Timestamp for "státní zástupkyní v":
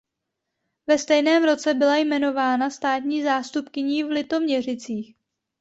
2.69-4.07